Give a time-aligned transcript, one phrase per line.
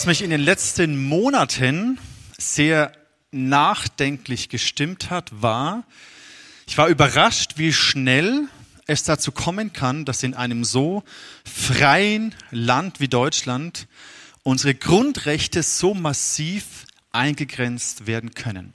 [0.00, 1.98] Was mich in den letzten Monaten
[2.38, 2.90] sehr
[3.32, 5.84] nachdenklich gestimmt hat, war,
[6.66, 8.48] ich war überrascht, wie schnell
[8.86, 11.04] es dazu kommen kann, dass in einem so
[11.44, 13.88] freien Land wie Deutschland
[14.42, 18.72] unsere Grundrechte so massiv eingegrenzt werden können.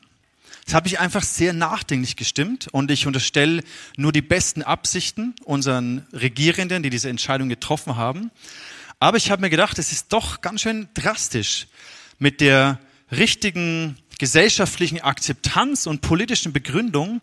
[0.66, 3.63] Das hat mich einfach sehr nachdenklich gestimmt und ich unterstelle
[3.98, 8.30] nur die besten Absichten unseren Regierenden, die diese Entscheidung getroffen haben.
[9.05, 11.68] Aber ich habe mir gedacht, es ist doch ganz schön drastisch
[12.18, 12.80] mit der
[13.12, 17.22] richtigen gesellschaftlichen Akzeptanz und politischen Begründung,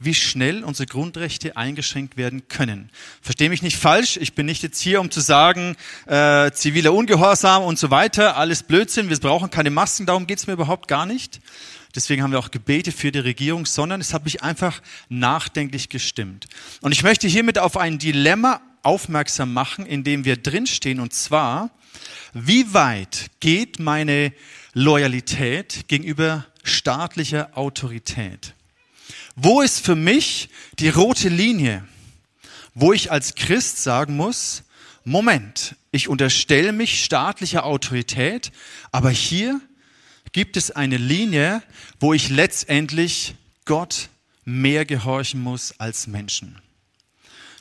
[0.00, 2.90] wie schnell unsere Grundrechte eingeschränkt werden können.
[3.22, 7.62] Verstehe mich nicht falsch, ich bin nicht jetzt hier, um zu sagen, äh, ziviler Ungehorsam
[7.62, 11.40] und so weiter, alles Blödsinn, wir brauchen keine Masken, darum geht's mir überhaupt gar nicht.
[11.94, 16.48] Deswegen haben wir auch Gebete für die Regierung, sondern es hat mich einfach nachdenklich gestimmt.
[16.80, 21.70] Und ich möchte hiermit auf ein Dilemma aufmerksam machen, in dem wir drinstehen, und zwar,
[22.32, 24.32] wie weit geht meine
[24.72, 28.54] Loyalität gegenüber staatlicher Autorität?
[29.36, 31.86] Wo ist für mich die rote Linie,
[32.74, 34.62] wo ich als Christ sagen muss,
[35.04, 38.52] Moment, ich unterstelle mich staatlicher Autorität,
[38.92, 39.60] aber hier
[40.32, 41.62] gibt es eine Linie,
[41.98, 43.34] wo ich letztendlich
[43.64, 44.08] Gott
[44.44, 46.60] mehr gehorchen muss als Menschen.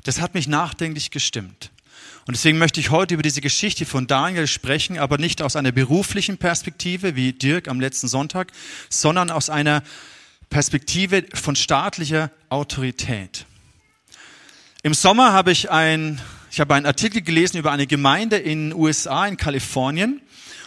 [0.04, 1.72] Das hat mich nachdenklich gestimmt.
[2.26, 5.72] Und deswegen möchte ich heute über diese Geschichte von Daniel sprechen, aber nicht aus einer
[5.72, 8.52] beruflichen Perspektive wie Dirk am letzten Sonntag,
[8.90, 9.84] sondern aus einer
[10.50, 13.46] Perspektive von staatlicher Autorität.
[14.84, 18.80] Im Sommer habe ich ein, ich habe einen Artikel gelesen über eine Gemeinde in den
[18.80, 20.22] USA, in Kalifornien.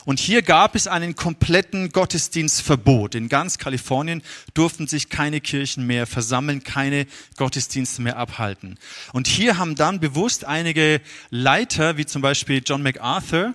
[0.04, 3.14] Und hier gab es einen kompletten Gottesdienstverbot.
[3.14, 4.22] In ganz Kalifornien
[4.54, 8.78] durften sich keine Kirchen mehr versammeln, keine Gottesdienste mehr abhalten.
[9.12, 11.00] Und hier haben dann bewusst einige
[11.30, 13.54] Leiter, wie zum Beispiel John MacArthur,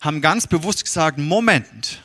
[0.00, 2.00] haben ganz bewusst gesagt, Moment,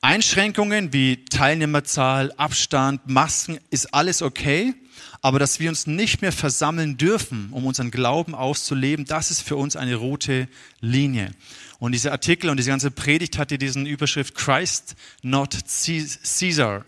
[0.00, 4.74] Einschränkungen wie Teilnehmerzahl, Abstand, Masken ist alles okay,
[5.20, 9.56] aber dass wir uns nicht mehr versammeln dürfen, um unseren Glauben auszuleben, das ist für
[9.56, 10.48] uns eine rote
[10.80, 11.30] Linie.
[11.78, 16.84] Und dieser Artikel und diese ganze Predigt hatte diesen Überschrift Christ, not Caesar,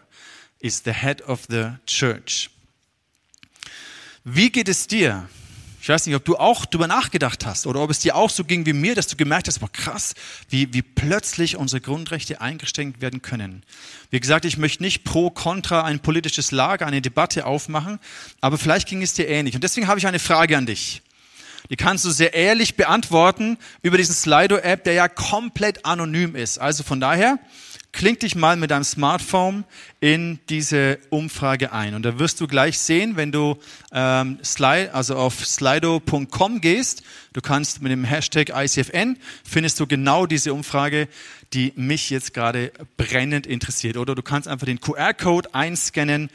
[0.60, 2.50] is the head of the church.
[4.24, 5.28] Wie geht es dir?
[5.80, 8.44] Ich weiß nicht, ob du auch darüber nachgedacht hast oder ob es dir auch so
[8.44, 10.14] ging wie mir, dass du gemerkt hast, boah, krass,
[10.50, 13.62] wie, wie plötzlich unsere Grundrechte eingeschränkt werden können.
[14.10, 18.00] Wie gesagt, ich möchte nicht pro, contra ein politisches Lager, eine Debatte aufmachen,
[18.40, 19.54] aber vielleicht ging es dir ähnlich.
[19.54, 21.00] Und deswegen habe ich eine Frage an dich.
[21.70, 26.58] Die kannst du sehr ehrlich beantworten über diesen Slido-App, der ja komplett anonym ist.
[26.58, 27.38] Also von daher,
[27.90, 29.64] Kling dich mal mit deinem Smartphone
[29.98, 31.94] in diese Umfrage ein.
[31.94, 33.56] Und da wirst du gleich sehen, wenn du
[33.92, 37.02] ähm, slide, also auf slido.com gehst,
[37.32, 41.08] du kannst mit dem Hashtag ICFN, findest du genau diese Umfrage,
[41.54, 43.96] die mich jetzt gerade brennend interessiert.
[43.96, 46.28] Oder du kannst einfach den QR-Code einscannen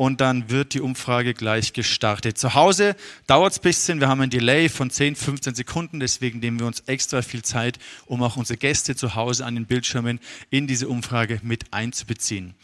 [0.00, 2.38] und dann wird die Umfrage gleich gestartet.
[2.38, 2.96] Zu Hause
[3.26, 6.66] dauert es ein bisschen, wir haben ein Delay von 10, 15 Sekunden, deswegen nehmen wir
[6.66, 10.18] uns extra viel Zeit, um auch unsere Gäste zu Hause an den Bildschirmen
[10.48, 12.54] in diese Umfrage mit einzubeziehen.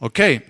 [0.00, 0.42] Okay,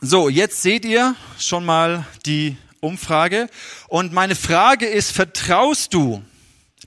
[0.00, 3.50] so, jetzt seht ihr schon mal die Umfrage
[3.88, 6.24] und meine Frage ist, vertraust du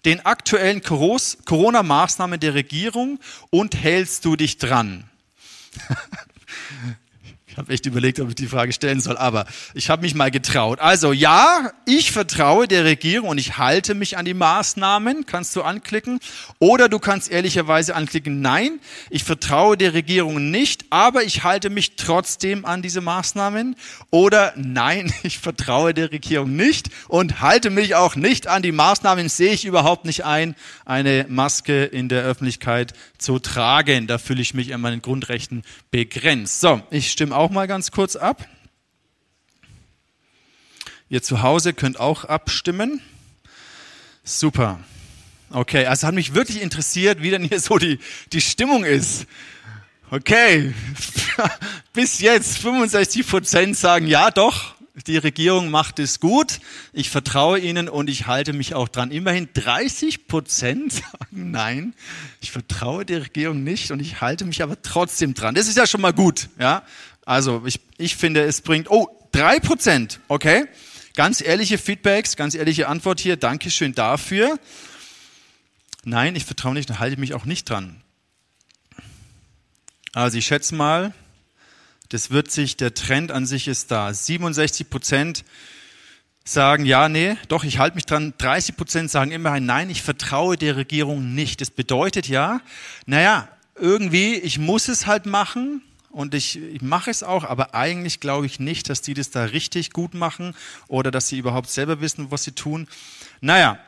[0.04, 3.20] den aktuellen Corona-Maßnahmen der Regierung
[3.52, 5.08] und hältst du dich dran?
[7.52, 10.32] Ich habe echt überlegt, ob ich die Frage stellen soll, aber ich habe mich mal
[10.32, 10.80] getraut.
[10.80, 15.62] Also ja, ich vertraue der Regierung und ich halte mich an die Maßnahmen, kannst du
[15.62, 16.22] anklicken.
[16.60, 18.80] Oder du kannst ehrlicherweise anklicken, nein,
[19.10, 23.76] ich vertraue der Regierung nicht, aber ich halte mich trotzdem an diese Maßnahmen.
[24.12, 29.28] Oder nein, ich vertraue der Regierung nicht und halte mich auch nicht an die Maßnahmen,
[29.28, 34.08] sehe ich überhaupt nicht ein, eine Maske in der Öffentlichkeit zu tragen.
[34.08, 36.62] Da fühle ich mich an meinen Grundrechten begrenzt.
[36.62, 38.48] So, ich stimme auch mal ganz kurz ab.
[41.10, 43.02] Ihr zu Hause könnt auch abstimmen.
[44.24, 44.80] Super.
[45.50, 48.00] Okay, also hat mich wirklich interessiert, wie denn hier so die,
[48.32, 49.26] die Stimmung ist.
[50.10, 50.74] Okay,
[51.94, 54.76] bis jetzt 65 Prozent sagen ja doch,
[55.08, 56.60] die Regierung macht es gut,
[56.94, 59.12] ich vertraue ihnen und ich halte mich auch dran.
[59.12, 61.94] Immerhin 30 Prozent sagen nein,
[62.42, 65.56] ich vertraue der Regierung nicht und ich halte mich aber trotzdem dran.
[65.56, 66.84] Das ist ja schon mal gut, ja.
[67.26, 70.66] Also ich, ich finde, es bringt, oh, drei Prozent, okay.
[71.16, 73.36] Ganz ehrliche Feedbacks, ganz ehrliche Antwort hier.
[73.36, 74.58] Dankeschön dafür.
[76.04, 78.02] Nein, ich vertraue nicht und halte mich auch nicht dran.
[80.14, 81.14] Also ich schätze mal,
[82.10, 84.14] das wird sich, der Trend an sich ist da.
[84.14, 85.46] 67 Prozent
[86.44, 88.34] sagen, ja, nee, doch, ich halte mich dran.
[88.38, 91.62] 30 Prozent sagen immerhin, nein, ich vertraue der Regierung nicht.
[91.62, 92.62] Das bedeutet ja,
[93.06, 98.20] naja, irgendwie, ich muss es halt machen und ich, ich mache es auch, aber eigentlich
[98.20, 100.56] glaube ich nicht, dass die das da richtig gut machen
[100.88, 102.88] oder dass sie überhaupt selber wissen, was sie tun.
[103.40, 103.80] Naja,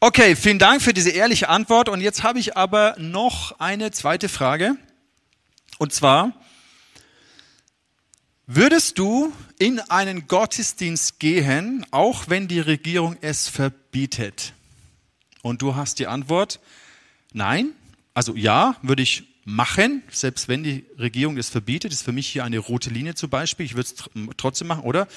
[0.00, 4.28] okay, vielen Dank für diese ehrliche Antwort und jetzt habe ich aber noch eine zweite
[4.28, 4.76] Frage
[5.78, 6.32] und zwar,
[8.52, 14.54] Würdest du in einen Gottesdienst gehen, auch wenn die Regierung es verbietet?
[15.40, 16.58] Und du hast die Antwort,
[17.32, 17.70] nein.
[18.12, 21.90] Also ja, würde ich machen, selbst wenn die Regierung es verbietet.
[21.92, 23.66] Das ist für mich hier eine rote Linie zum Beispiel.
[23.66, 23.94] Ich würde es
[24.36, 25.08] trotzdem machen, oder?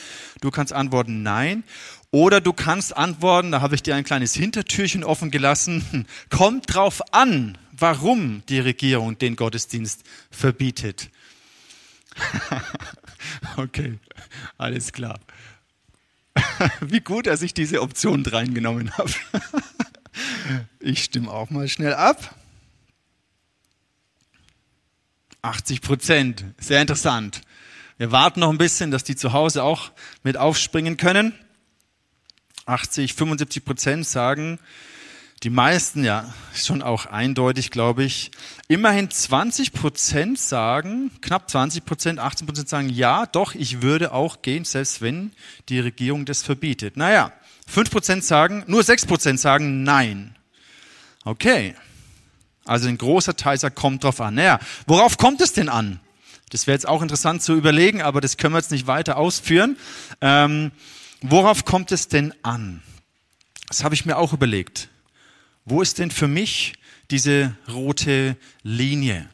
[0.42, 1.64] Du kannst antworten, nein.
[2.12, 6.06] Oder du kannst antworten, da habe ich dir ein kleines Hintertürchen offen gelassen.
[6.30, 11.10] Kommt drauf an, warum die Regierung den Gottesdienst verbietet.
[13.56, 14.00] Okay,
[14.58, 15.20] alles klar.
[16.82, 19.12] Wie gut, dass ich diese Option reingenommen habe.
[20.80, 22.36] Ich stimme auch mal schnell ab.
[25.44, 27.42] 80 Prozent, sehr interessant.
[27.98, 29.92] Wir warten noch ein bisschen, dass die zu Hause auch
[30.24, 31.34] mit aufspringen können.
[32.66, 34.58] 80, 75 Prozent sagen,
[35.44, 38.32] die meisten, ja, schon auch eindeutig, glaube ich.
[38.70, 44.42] Immerhin 20 Prozent sagen, knapp 20 Prozent, 18 Prozent sagen, ja, doch, ich würde auch
[44.42, 45.34] gehen, selbst wenn
[45.68, 46.96] die Regierung das verbietet.
[46.96, 47.34] Naja,
[47.68, 50.36] 5 Prozent sagen, nur 6 Prozent sagen nein.
[51.26, 51.76] Okay.
[52.66, 54.36] Also ein großer Teil sagt, kommt drauf an.
[54.36, 56.00] Naja, worauf kommt es denn an?
[56.50, 59.76] Das wäre jetzt auch interessant zu überlegen, aber das können wir jetzt nicht weiter ausführen.
[60.22, 60.72] Ähm,
[61.22, 62.82] worauf kommt es denn an?
[63.68, 64.90] Das habe ich mir auch überlegt.
[65.66, 66.74] Wo ist denn für mich
[67.10, 69.28] diese rote Linie?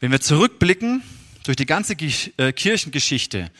[0.00, 1.02] Wenn wir zurückblicken
[1.44, 3.50] durch die ganze äh, Kirchengeschichte,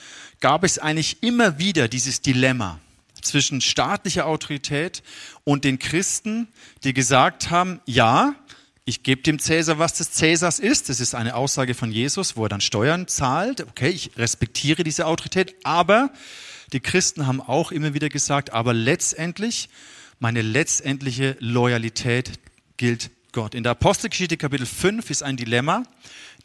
[0.41, 2.81] gab es eigentlich immer wieder dieses Dilemma
[3.21, 5.03] zwischen staatlicher Autorität
[5.45, 6.49] und den Christen,
[6.83, 8.35] die gesagt haben, ja,
[8.85, 10.89] ich gebe dem Cäsar, was des Cäsars ist.
[10.89, 13.61] Das ist eine Aussage von Jesus, wo er dann Steuern zahlt.
[13.61, 15.55] Okay, ich respektiere diese Autorität.
[15.63, 16.11] Aber
[16.73, 19.69] die Christen haben auch immer wieder gesagt, aber letztendlich
[20.19, 22.41] meine letztendliche Loyalität
[22.77, 23.55] gilt Gott.
[23.55, 25.85] In der Apostelgeschichte Kapitel 5 ist ein Dilemma,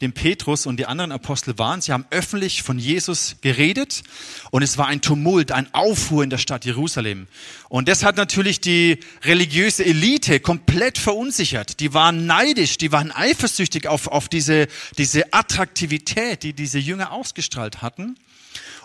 [0.00, 1.82] dem Petrus und die anderen Apostel waren.
[1.82, 4.02] Sie haben öffentlich von Jesus geredet
[4.50, 7.26] und es war ein Tumult, ein Aufruhr in der Stadt Jerusalem.
[7.68, 11.80] Und das hat natürlich die religiöse Elite komplett verunsichert.
[11.80, 17.82] Die waren neidisch, die waren eifersüchtig auf, auf diese, diese Attraktivität, die diese Jünger ausgestrahlt
[17.82, 18.16] hatten.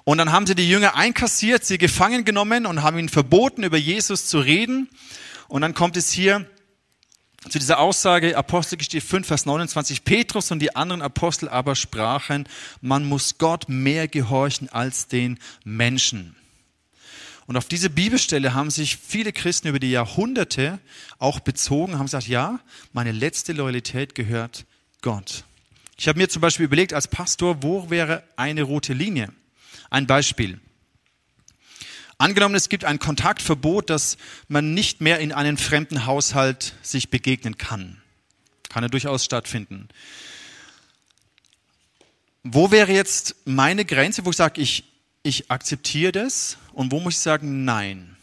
[0.04, 3.78] Und dann haben sie die Jünger einkassiert, sie gefangen genommen und haben ihnen verboten, über
[3.78, 4.90] Jesus zu reden.
[5.48, 6.46] Und dann kommt es hier
[7.50, 12.48] zu dieser Aussage, Apostelgeschichte 5, Vers 29, Petrus und die anderen Apostel aber sprachen,
[12.82, 16.36] man muss Gott mehr gehorchen als den Menschen.
[17.46, 20.80] Und auf diese Bibelstelle haben sich viele Christen über die Jahrhunderte
[21.20, 22.60] auch bezogen, haben gesagt, ja,
[22.94, 24.66] meine letzte Loyalität gehört
[25.02, 25.44] Gott.
[25.98, 29.30] Ich habe mir zum Beispiel überlegt, als Pastor, wo wäre eine rote Linie?
[29.90, 30.60] Ein Beispiel.
[32.18, 34.18] Angenommen, es gibt ein Kontaktverbot, dass
[34.48, 38.02] man nicht mehr in einen fremden Haushalt sich begegnen kann.
[38.70, 39.90] Kann ja durchaus stattfinden.
[42.44, 44.84] Wo wäre jetzt meine Grenze, wo ich sage, ich,
[45.24, 48.16] ich akzeptiere das und wo muss ich sagen, nein?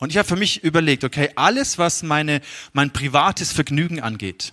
[0.00, 2.40] Und ich habe für mich überlegt, okay, alles, was meine,
[2.72, 4.52] mein privates Vergnügen angeht,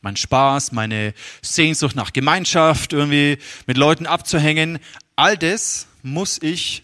[0.00, 4.80] mein Spaß, meine Sehnsucht nach Gemeinschaft, irgendwie mit Leuten abzuhängen,
[5.14, 6.82] all das muss ich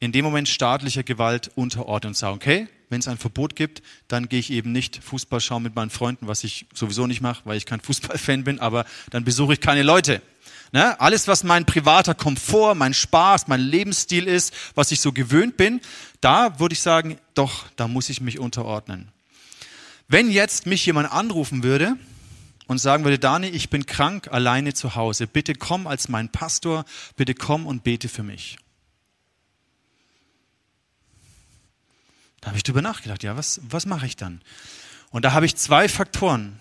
[0.00, 4.28] in dem Moment staatlicher Gewalt unterordnen und sagen, okay, wenn es ein Verbot gibt, dann
[4.28, 7.56] gehe ich eben nicht Fußball schauen mit meinen Freunden, was ich sowieso nicht mache, weil
[7.56, 10.22] ich kein Fußballfan bin, aber dann besuche ich keine Leute.
[10.72, 11.00] Ne?
[11.00, 15.80] Alles, was mein privater Komfort, mein Spaß, mein Lebensstil ist, was ich so gewöhnt bin,
[16.20, 19.08] da würde ich sagen, doch, da muss ich mich unterordnen.
[20.08, 21.96] Wenn jetzt mich jemand anrufen würde
[22.66, 25.26] und sagen würde, Dani, ich bin krank, alleine zu Hause.
[25.26, 26.84] Bitte komm als mein Pastor,
[27.16, 28.56] bitte komm und bete für mich.
[32.40, 34.40] Da habe ich drüber nachgedacht, ja, was, was mache ich dann?
[35.10, 36.58] Und da habe ich zwei Faktoren.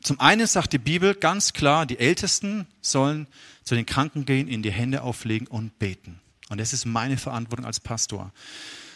[0.00, 3.28] Zum einen sagt die Bibel ganz klar, die Ältesten sollen
[3.62, 6.20] zu den Kranken gehen, in die Hände auflegen und beten.
[6.48, 8.32] Und das ist meine Verantwortung als Pastor.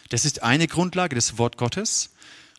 [0.08, 2.10] Das ist eine Grundlage des Wort Gottes.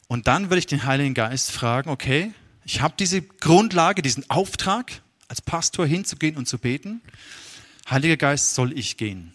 [0.07, 2.33] Und dann würde ich den Heiligen Geist fragen, okay,
[2.63, 7.01] ich habe diese Grundlage, diesen Auftrag, als Pastor hinzugehen und zu beten.
[7.89, 9.33] Heiliger Geist, soll ich gehen?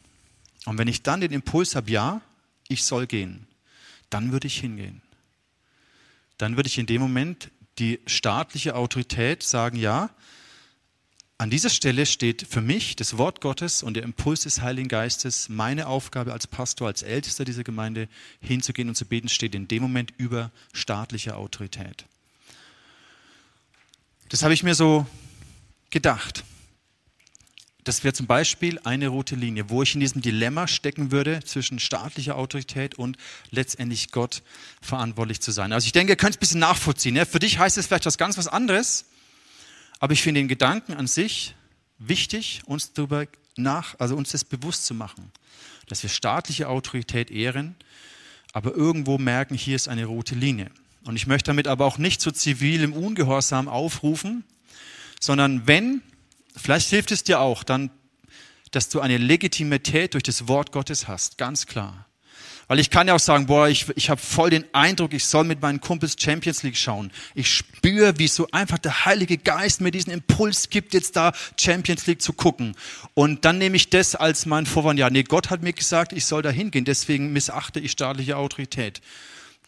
[0.65, 2.23] Und wenn ich dann den Impuls habe, ja,
[2.69, 3.47] ich soll gehen,
[4.13, 5.03] dann würde ich hingehen.
[6.39, 10.11] Dann würde ich in dem Moment die staatliche Autorität sagen, ja,
[11.39, 15.49] an dieser Stelle steht für mich das Wort Gottes und der Impuls des Heiligen Geistes,
[15.49, 18.09] meine Aufgabe als Pastor, als Ältester dieser Gemeinde
[18.41, 22.05] hinzugehen und zu beten, steht in dem Moment über staatlicher Autorität.
[24.29, 25.05] Das habe ich mir so
[25.91, 26.45] gedacht.
[27.85, 31.81] Das wäre zum Beispiel eine rote Linie, wo ich in diesem Dilemma stecken würde zwischen
[31.81, 33.17] staatlicher Autorität und
[33.51, 34.43] letztendlich Gott
[34.81, 35.73] verantwortlich zu sein.
[35.73, 37.17] Also ich denke, ihr könnt es ein bisschen nachvollziehen.
[37.17, 37.25] Ja?
[37.25, 39.07] Für dich heißt es vielleicht was ganz was anderes,
[39.99, 41.57] aber ich finde den Gedanken an sich
[41.99, 45.33] wichtig, uns darüber nach, also uns das bewusst zu machen,
[45.89, 47.75] dass wir staatliche Autorität ehren,
[48.53, 50.71] aber irgendwo merken, hier ist eine rote Linie.
[51.05, 54.45] Und ich möchte damit aber auch nicht zu zivilem Ungehorsam aufrufen,
[55.21, 56.03] sondern wenn
[56.57, 57.91] Vielleicht hilft es dir auch dann,
[58.71, 62.07] dass du eine Legitimität durch das Wort Gottes hast, ganz klar.
[62.69, 65.45] Weil ich kann ja auch sagen, boah, ich, ich habe voll den Eindruck, ich soll
[65.45, 67.11] mit meinen Kumpels Champions League schauen.
[67.35, 72.07] Ich spüre, wie so einfach der Heilige Geist mir diesen Impuls gibt, jetzt da Champions
[72.07, 72.75] League zu gucken.
[73.15, 74.99] Und dann nehme ich das als mein Vorwand.
[74.99, 79.03] Ja, nee, Gott hat mir gesagt, ich soll da hingehen, deswegen missachte ich staatliche Autorität.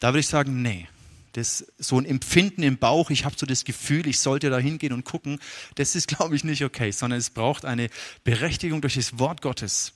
[0.00, 0.88] Da würde ich sagen, nee
[1.35, 4.93] das, so ein Empfinden im Bauch, ich habe so das Gefühl, ich sollte da hingehen
[4.93, 5.41] und gucken,
[5.75, 7.91] das ist, glaube ich, nicht okay, sondern es braucht eine
[8.23, 9.93] Berechtigung durch das Wort Gottes.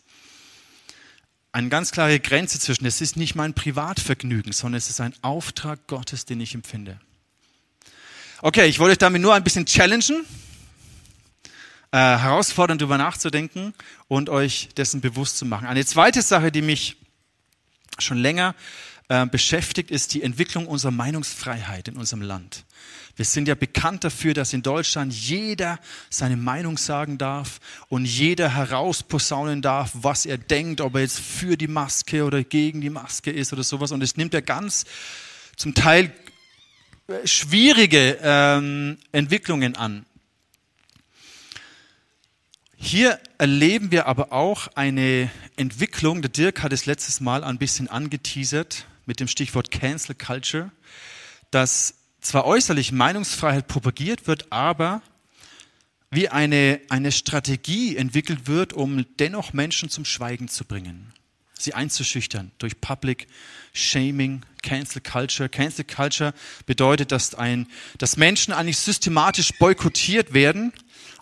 [1.53, 5.87] Eine ganz klare Grenze zwischen, es ist nicht mein Privatvergnügen, sondern es ist ein Auftrag
[5.87, 7.01] Gottes, den ich empfinde.
[8.43, 10.25] Okay, ich wollte euch damit nur ein bisschen challengen,
[11.91, 13.75] äh, herausfordern, darüber nachzudenken
[14.09, 15.67] und euch dessen bewusst zu machen.
[15.67, 16.97] Eine zweite Sache, die mich
[17.99, 18.88] schon länger äh,
[19.31, 22.65] beschäftigt, ist die Entwicklung unserer Meinungsfreiheit in unserem Land.
[23.19, 28.55] Wir sind ja bekannt dafür, dass in Deutschland jeder seine Meinung sagen darf und jeder
[28.55, 33.33] herausposaunen darf, was er denkt, ob er jetzt für die Maske oder gegen die Maske
[33.33, 33.91] ist oder sowas.
[33.91, 34.85] Und es nimmt ja ganz
[35.57, 36.13] zum Teil
[37.09, 40.07] äh, schwierige ähm, Entwicklungen an.
[42.77, 47.89] Hier erleben wir aber auch eine Entwicklung, der Dirk hat es letztes Mal ein bisschen
[47.89, 50.71] angeteasert, mit dem Stichwort Cancel Culture,
[51.51, 55.01] dass zwar äußerlich Meinungsfreiheit propagiert wird, aber
[56.11, 61.13] wie eine, eine Strategie entwickelt wird, um dennoch Menschen zum Schweigen zu bringen,
[61.59, 63.29] sie einzuschüchtern durch Public
[63.73, 65.49] Shaming, Cancel Culture.
[65.49, 66.35] Cancel Culture
[66.67, 70.73] bedeutet, dass, ein, dass Menschen eigentlich systematisch boykottiert werden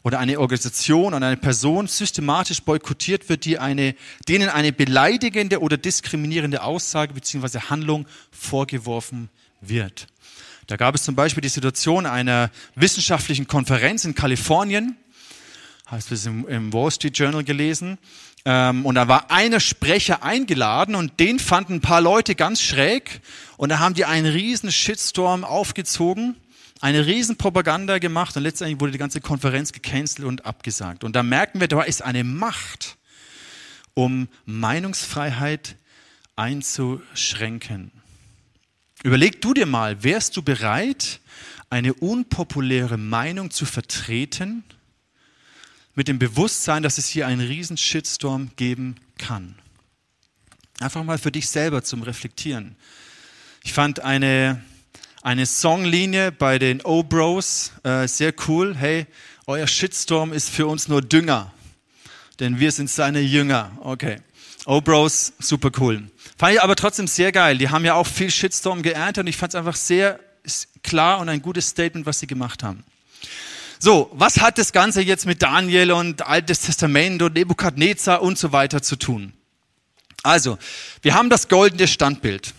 [0.06, 3.96] oder eine Organisation oder eine Person systematisch boykottiert wird, die eine,
[4.28, 7.58] denen eine beleidigende oder diskriminierende Aussage bzw.
[7.70, 10.06] Handlung vorgeworfen wird.
[10.68, 14.96] Da gab es zum Beispiel die Situation einer wissenschaftlichen Konferenz in Kalifornien,
[15.86, 17.98] hast du es im, Wall Street Journal gelesen,
[18.44, 23.22] ähm, und da war einer Sprecher eingeladen und den fanden ein paar Leute ganz schräg
[23.56, 26.36] und da haben die einen riesen Shitstorm aufgezogen
[26.80, 31.04] eine Riesenpropaganda gemacht und letztendlich wurde die ganze Konferenz gecancelt und abgesagt.
[31.04, 32.96] Und da merken wir, da ist eine Macht,
[33.94, 35.76] um Meinungsfreiheit
[36.36, 37.90] einzuschränken.
[39.02, 41.20] Überleg du dir mal, wärst du bereit,
[41.70, 44.64] eine unpopuläre Meinung zu vertreten,
[45.94, 49.54] mit dem Bewusstsein, dass es hier einen riesen Shitstorm geben kann?
[50.78, 52.76] Einfach mal für dich selber zum Reflektieren.
[53.64, 54.62] Ich fand eine
[55.26, 58.76] eine Songlinie bei den O-Bros, äh, sehr cool.
[58.76, 59.06] Hey,
[59.48, 61.52] euer Shitstorm ist für uns nur Dünger,
[62.38, 63.72] denn wir sind seine Jünger.
[63.80, 64.20] Okay.
[64.66, 66.04] O-Bros, super cool.
[66.38, 67.58] Fand ich aber trotzdem sehr geil.
[67.58, 70.20] Die haben ja auch viel Shitstorm geerntet und ich fand es einfach sehr
[70.84, 72.84] klar und ein gutes Statement, was sie gemacht haben.
[73.80, 78.52] So, was hat das Ganze jetzt mit Daniel und Altes Testament und Nebukadnezar und so
[78.52, 79.32] weiter zu tun?
[80.22, 80.56] Also,
[81.02, 82.54] wir haben das goldene Standbild.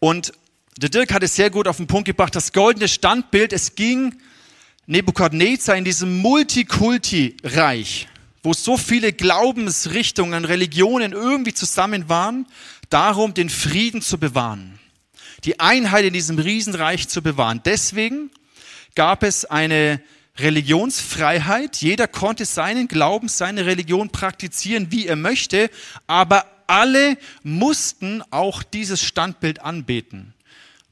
[0.00, 0.32] Und
[0.80, 4.14] der Dirk hat es sehr gut auf den Punkt gebracht, das goldene Standbild, es ging
[4.86, 8.06] Nebukadnezar in diesem Multikulti-Reich,
[8.44, 12.46] wo so viele Glaubensrichtungen, Religionen irgendwie zusammen waren,
[12.90, 14.78] darum, den Frieden zu bewahren.
[15.44, 17.60] Die Einheit in diesem Riesenreich zu bewahren.
[17.64, 18.30] Deswegen
[18.94, 20.00] gab es eine
[20.38, 21.78] Religionsfreiheit.
[21.78, 25.70] Jeder konnte seinen Glauben, seine Religion praktizieren, wie er möchte,
[26.06, 30.34] aber alle mussten auch dieses Standbild anbeten.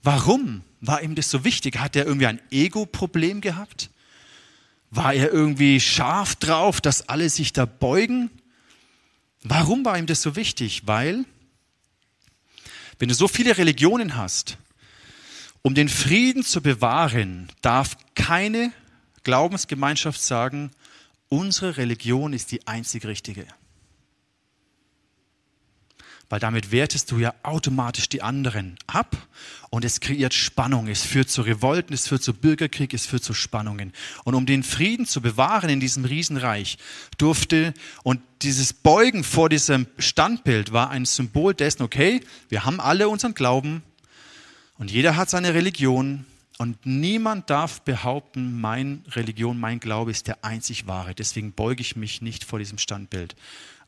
[0.07, 1.79] Warum war ihm das so wichtig?
[1.79, 3.91] Hat er irgendwie ein Ego-Problem gehabt?
[4.93, 8.31] War er irgendwie scharf drauf, dass alle sich da beugen?
[9.43, 10.83] Warum war ihm das so wichtig?
[10.87, 11.25] Weil,
[13.01, 14.59] wenn du so viele Religionen hast,
[15.63, 18.71] um den Frieden zu bewahren, darf keine
[19.25, 20.71] Glaubensgemeinschaft sagen,
[21.29, 23.45] unsere Religion ist die einzig richtige.
[26.29, 29.17] Weil damit wertest du ja automatisch die anderen ab
[29.71, 33.35] und es kreiert Spannung, es führt zu Revolten, es führt zu Bürgerkrieg, es führt zu
[33.35, 33.93] Spannungen.
[34.25, 36.79] Und um den Frieden zu bewahren in diesem Riesenreich
[37.19, 43.09] durfte und dieses Beugen vor diesem Standbild war ein Symbol dessen, okay, wir haben alle
[43.09, 43.83] unseren Glauben
[44.79, 46.25] und jeder hat seine Religion
[46.59, 51.15] und niemand darf behaupten, meine Religion, mein Glaube ist der einzig wahre.
[51.15, 53.37] Deswegen beuge ich mich nicht vor diesem Standbild.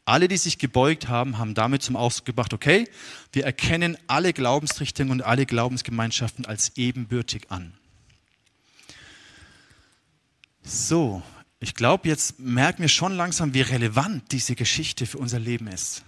[0.09, 2.89] Alle, die sich gebeugt haben, haben damit zum Ausdruck gebracht, okay,
[3.33, 7.75] wir erkennen alle Glaubensrichtungen und alle Glaubensgemeinschaften als ebenbürtig an.
[10.63, 11.23] So,
[11.61, 16.05] ich glaube, jetzt merken wir schon langsam, wie relevant diese Geschichte für unser Leben ist.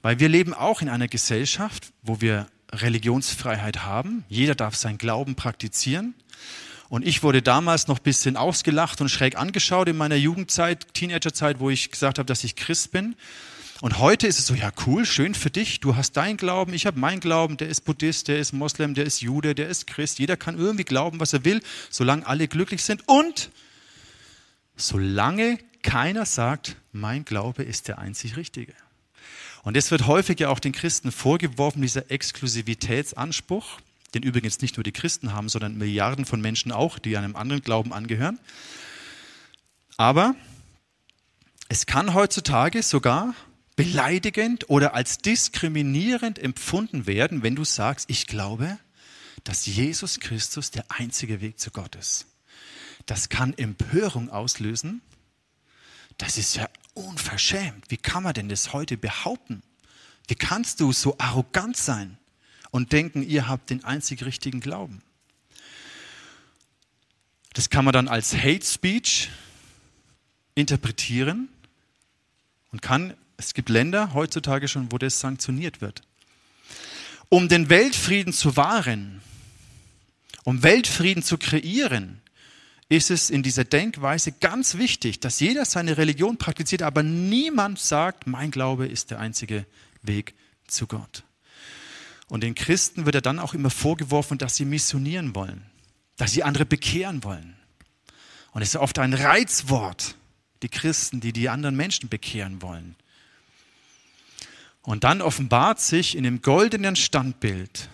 [0.00, 4.24] Weil wir leben auch in einer Gesellschaft, wo wir Religionsfreiheit haben.
[4.30, 6.14] Jeder darf seinen Glauben praktizieren.
[6.88, 11.58] Und ich wurde damals noch ein bisschen ausgelacht und schräg angeschaut in meiner Jugendzeit, Teenagerzeit,
[11.58, 13.16] wo ich gesagt habe, dass ich Christ bin.
[13.80, 16.86] Und heute ist es so, ja cool, schön für dich, du hast deinen Glauben, ich
[16.86, 20.18] habe meinen Glauben, der ist Buddhist, der ist Moslem, der ist Jude, der ist Christ.
[20.18, 23.50] Jeder kann irgendwie glauben, was er will, solange alle glücklich sind und
[24.76, 28.72] solange keiner sagt, mein Glaube ist der einzig richtige.
[29.62, 33.80] Und es wird häufig ja auch den Christen vorgeworfen, dieser Exklusivitätsanspruch
[34.16, 37.62] den übrigens nicht nur die Christen haben, sondern Milliarden von Menschen auch, die einem anderen
[37.62, 38.38] Glauben angehören.
[39.96, 40.34] Aber
[41.68, 43.34] es kann heutzutage sogar
[43.76, 48.78] beleidigend oder als diskriminierend empfunden werden, wenn du sagst, ich glaube,
[49.44, 52.26] dass Jesus Christus der einzige Weg zu Gott ist.
[53.04, 55.02] Das kann Empörung auslösen.
[56.18, 57.90] Das ist ja unverschämt.
[57.90, 59.62] Wie kann man denn das heute behaupten?
[60.26, 62.18] Wie kannst du so arrogant sein?
[62.70, 65.02] Und denken, ihr habt den einzig richtigen Glauben.
[67.52, 69.30] Das kann man dann als Hate Speech
[70.54, 71.48] interpretieren
[72.70, 76.02] und kann, es gibt Länder heutzutage schon, wo das sanktioniert wird.
[77.28, 79.20] Um den Weltfrieden zu wahren,
[80.44, 82.20] um Weltfrieden zu kreieren,
[82.88, 88.26] ist es in dieser Denkweise ganz wichtig, dass jeder seine Religion praktiziert, aber niemand sagt,
[88.26, 89.66] mein Glaube ist der einzige
[90.02, 90.34] Weg
[90.68, 91.24] zu Gott.
[92.28, 95.64] Und den Christen wird er dann auch immer vorgeworfen, dass sie missionieren wollen,
[96.16, 97.56] dass sie andere bekehren wollen.
[98.52, 100.16] Und es ist oft ein Reizwort,
[100.62, 102.96] die Christen, die die anderen Menschen bekehren wollen.
[104.82, 107.88] Und dann offenbart sich in dem goldenen Standbild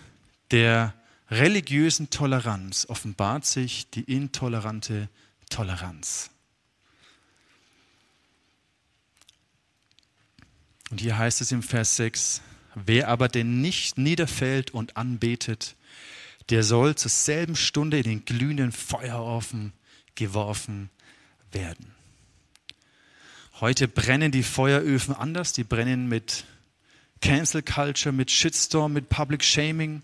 [0.51, 0.93] der
[1.29, 5.09] religiösen Toleranz, offenbart sich die intolerante
[5.49, 6.29] Toleranz.
[10.91, 12.41] Und hier heißt es im Vers 6,
[12.75, 15.75] Wer aber denn nicht niederfällt und anbetet,
[16.49, 19.73] der soll zur selben Stunde in den glühenden Feuerofen
[20.15, 20.89] geworfen
[21.51, 21.93] werden.
[23.59, 26.43] Heute brennen die Feueröfen anders, die brennen mit
[27.21, 30.01] Cancel Culture, mit Shitstorm, mit Public Shaming.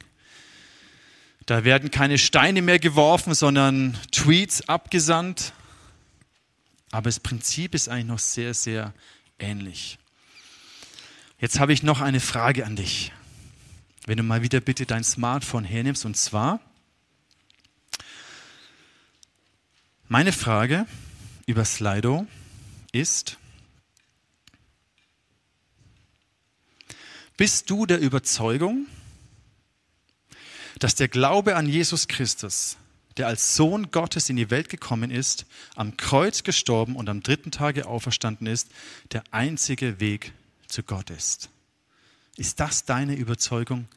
[1.46, 5.52] Da werden keine Steine mehr geworfen, sondern Tweets abgesandt.
[6.92, 8.94] Aber das Prinzip ist eigentlich noch sehr, sehr
[9.40, 9.99] ähnlich.
[11.40, 13.14] Jetzt habe ich noch eine Frage an dich.
[14.06, 16.60] Wenn du mal wieder bitte dein Smartphone hernimmst, und zwar
[20.10, 20.86] meine Frage
[21.46, 22.28] über Slido
[22.92, 23.38] ist,
[27.38, 28.88] bist du der Überzeugung,
[30.80, 32.76] dass der Glaube an Jesus Christus,
[33.16, 37.52] der als Sohn Gottes in die Welt gekommen ist, am Kreuz gestorben und am dritten
[37.52, 38.68] Tage auferstanden ist,
[39.14, 40.34] der einzige Weg
[40.72, 41.50] zu Gott ist.
[42.38, 43.88] Ist das deine Überzeugung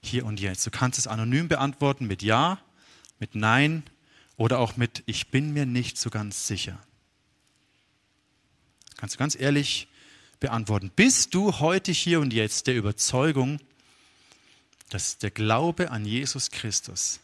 [0.00, 0.66] hier und jetzt?
[0.66, 2.60] Du kannst es anonym beantworten mit Ja,
[3.18, 3.82] mit Nein
[4.36, 6.78] oder auch mit Ich bin mir nicht so ganz sicher.
[8.96, 9.88] Kannst du ganz ehrlich
[10.40, 10.90] beantworten.
[10.94, 13.60] Bist du heute hier und jetzt der Überzeugung,
[14.90, 17.20] dass der Glaube an Jesus Christus,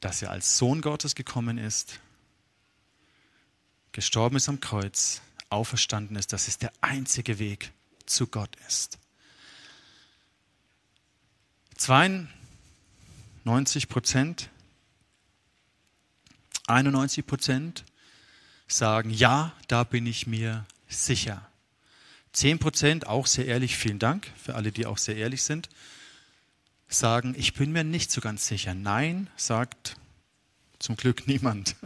[0.00, 2.00] dass er als Sohn Gottes gekommen ist,
[3.92, 7.72] gestorben ist am Kreuz, auferstanden ist, dass es der einzige Weg
[8.06, 8.98] zu Gott ist.
[11.76, 14.50] 92 Prozent,
[16.66, 17.84] 91 Prozent
[18.66, 21.46] sagen, ja, da bin ich mir sicher.
[22.32, 25.68] 10 Prozent, auch sehr ehrlich, vielen Dank für alle, die auch sehr ehrlich sind,
[26.88, 28.74] sagen, ich bin mir nicht so ganz sicher.
[28.74, 29.96] Nein, sagt
[30.78, 31.76] zum Glück niemand.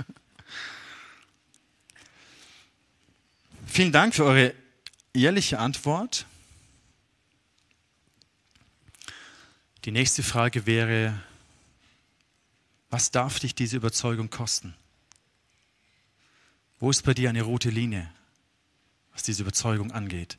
[3.74, 4.54] Vielen Dank für eure
[5.14, 6.26] ehrliche Antwort.
[9.86, 11.18] Die nächste Frage wäre,
[12.90, 14.74] was darf dich diese Überzeugung kosten?
[16.80, 18.12] Wo ist bei dir eine rote Linie,
[19.14, 20.36] was diese Überzeugung angeht?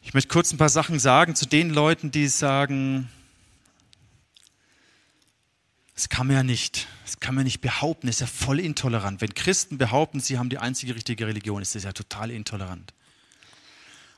[0.00, 3.10] Ich möchte kurz ein paar Sachen sagen zu den Leuten, die sagen,
[5.96, 9.22] das kann man ja nicht, das kann man nicht behaupten, das ist ja voll intolerant.
[9.22, 12.92] Wenn Christen behaupten, sie haben die einzige richtige Religion, ist das ja total intolerant.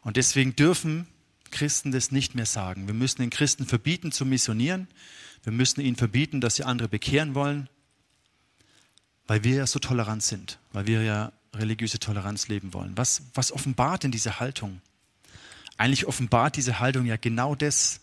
[0.03, 1.07] Und deswegen dürfen
[1.53, 2.89] Christen das nicht mehr sagen.
[2.89, 4.89] Wir müssen den Christen verbieten zu missionieren.
[5.45, 7.69] Wir müssen ihnen verbieten, dass sie andere bekehren wollen,
[9.29, 12.97] weil wir ja so tolerant sind, weil wir ja religiöse Toleranz leben wollen.
[12.97, 14.81] Was, was offenbart denn diese Haltung?
[15.77, 18.01] Eigentlich offenbart diese Haltung ja genau das,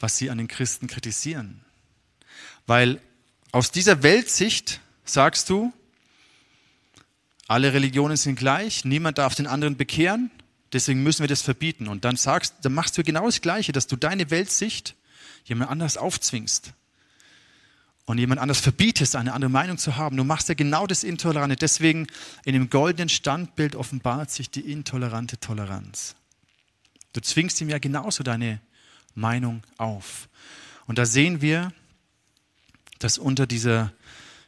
[0.00, 1.64] was sie an den Christen kritisieren.
[2.68, 3.00] Weil
[3.50, 5.72] aus dieser Weltsicht sagst du,
[7.46, 10.30] alle Religionen sind gleich, niemand darf den anderen bekehren,
[10.74, 11.88] deswegen müssen wir das verbieten.
[11.88, 14.96] Und dann sagst, dann machst du genau das Gleiche, dass du deine Weltsicht
[15.46, 16.74] jemand anders aufzwingst
[18.04, 20.18] und jemand anders verbietest, eine andere Meinung zu haben.
[20.18, 21.56] Du machst ja genau das Intolerante.
[21.56, 22.06] Deswegen
[22.44, 26.16] in dem goldenen Standbild offenbart sich die intolerante Toleranz.
[27.14, 28.60] Du zwingst ihm ja genauso deine
[29.14, 30.28] Meinung auf.
[30.86, 31.72] Und da sehen wir,
[32.98, 33.92] dass unter dieser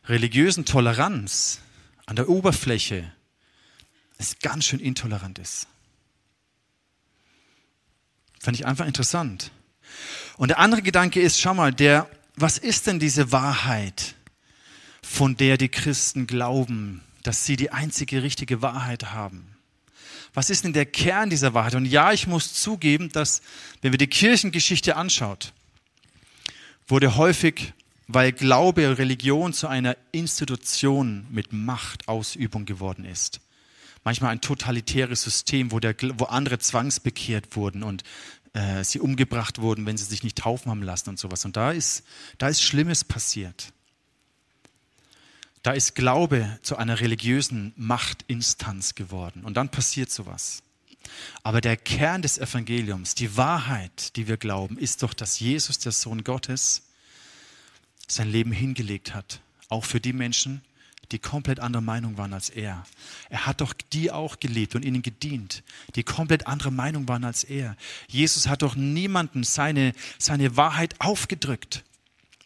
[0.06, 1.60] religiösen Toleranz
[2.06, 3.12] an der Oberfläche
[4.18, 5.66] es ganz schön intolerant ist.
[8.40, 9.50] Fand ich einfach interessant.
[10.36, 14.14] Und der andere Gedanke ist, schau mal, der, was ist denn diese Wahrheit,
[15.02, 19.56] von der die Christen glauben, dass sie die einzige richtige Wahrheit haben?
[20.32, 21.74] Was ist denn der Kern dieser Wahrheit?
[21.74, 23.42] Und ja, ich muss zugeben, dass,
[23.82, 25.52] wenn wir die Kirchengeschichte anschaut,
[26.86, 27.72] wurde häufig,
[28.12, 33.40] weil Glaube, Religion zu einer Institution mit Machtausübung geworden ist
[34.04, 38.02] manchmal ein totalitäres System, wo, der, wo andere zwangsbekehrt wurden und
[38.52, 41.44] äh, sie umgebracht wurden, wenn sie sich nicht taufen haben lassen und sowas.
[41.44, 42.04] Und da ist,
[42.38, 43.72] da ist Schlimmes passiert.
[45.62, 49.44] Da ist Glaube zu einer religiösen Machtinstanz geworden.
[49.44, 50.62] Und dann passiert sowas.
[51.42, 55.92] Aber der Kern des Evangeliums, die Wahrheit, die wir glauben, ist doch, dass Jesus, der
[55.92, 56.89] Sohn Gottes,
[58.10, 59.40] sein Leben hingelegt hat.
[59.68, 60.62] Auch für die Menschen,
[61.12, 62.84] die komplett anderer Meinung waren als er.
[63.30, 65.62] Er hat doch die auch geliebt und ihnen gedient,
[65.96, 67.76] die komplett andere Meinung waren als er.
[68.08, 71.84] Jesus hat doch niemanden seine, seine Wahrheit aufgedrückt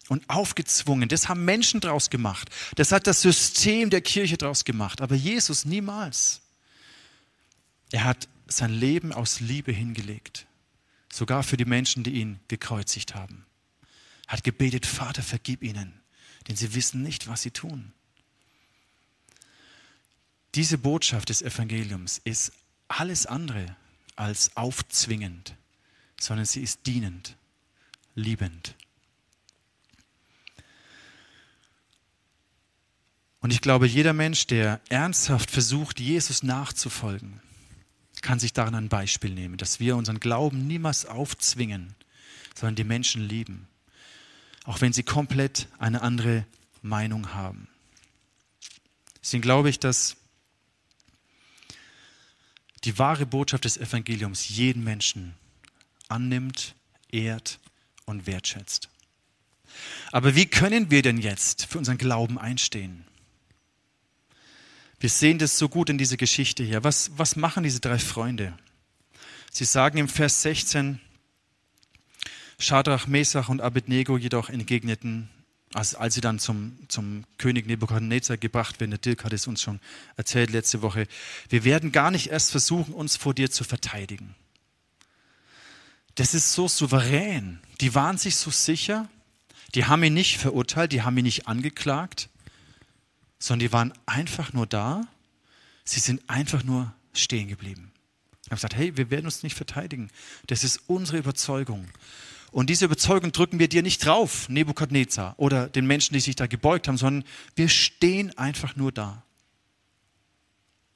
[0.09, 1.09] und aufgezwungen.
[1.09, 2.51] Das haben Menschen draus gemacht.
[2.77, 5.01] Das hat das System der Kirche draus gemacht.
[5.01, 6.41] Aber Jesus niemals.
[7.91, 10.47] Er hat sein Leben aus Liebe hingelegt.
[11.13, 13.47] Sogar für die Menschen, die ihn gekreuzigt haben.
[14.35, 15.93] Hat gebetet, Vater, vergib ihnen,
[16.49, 17.93] denn sie wissen nicht, was sie tun.
[20.57, 22.51] Diese Botschaft des Evangeliums ist
[22.89, 23.77] alles andere
[24.17, 25.55] als aufzwingend,
[26.19, 27.37] sondern sie ist dienend,
[28.17, 28.75] liebend.
[33.39, 37.41] Und ich glaube, jeder Mensch, der ernsthaft versucht, Jesus nachzufolgen,
[38.21, 41.95] kann sich daran ein Beispiel nehmen, dass wir unseren Glauben niemals aufzwingen,
[42.57, 43.69] sondern die Menschen lieben,
[44.65, 46.45] auch wenn sie komplett eine andere
[46.83, 47.69] Meinung haben.
[49.23, 50.17] Deswegen glaube ich, dass
[52.85, 55.35] die wahre Botschaft des Evangeliums jeden Menschen
[56.09, 56.75] annimmt,
[57.11, 57.59] ehrt
[58.05, 58.91] und wertschätzt.
[60.13, 63.05] Aber wie können wir denn jetzt für unseren Glauben einstehen?
[65.01, 66.85] Wir sehen das so gut in dieser Geschichte hier.
[66.85, 68.57] Was, was machen diese drei Freunde?
[69.51, 71.01] Sie sagen im Vers 16,
[72.65, 75.29] Schadrach, Mesach und Abednego jedoch entgegneten,
[75.75, 79.61] als, als sie dann zum, zum König Nebukadnezar gebracht werden, der Dirk hat es uns
[79.61, 79.81] schon
[80.17, 81.07] erzählt letzte Woche,
[81.49, 84.35] wir werden gar nicht erst versuchen, uns vor dir zu verteidigen.
[86.15, 87.61] Das ist so souverän.
[87.81, 89.09] Die waren sich so sicher,
[89.75, 92.31] die haben ihn nicht verurteilt, die haben ihn nicht angeklagt,
[93.39, 95.03] sondern die waren einfach nur da,
[95.85, 97.93] sie sind einfach nur stehen geblieben.
[98.43, 100.09] Sie haben gesagt, hey, wir werden uns nicht verteidigen.
[100.47, 101.89] Das ist unsere Überzeugung.
[102.55, 106.47] Und diese Überzeugung drücken wir dir nicht drauf, Nebukadnezar, oder den Menschen, die sich da
[106.47, 109.25] gebeugt haben, sondern wir stehen einfach nur da.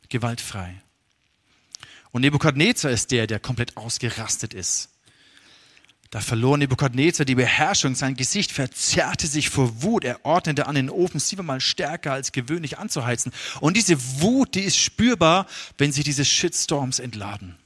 [0.08, 0.80] Gewaltfrei.
[2.12, 4.90] Und Nebukadnezar ist der, der komplett ausgerastet ist.
[6.10, 10.88] Da verlor Nebukadnezar die Beherrschung, sein Gesicht verzerrte sich vor Wut, er ordnete an, den
[10.88, 13.32] Ofen siebenmal stärker als gewöhnlich anzuheizen.
[13.58, 17.56] Und diese Wut, die ist spürbar, wenn sie diese Shitstorms entladen.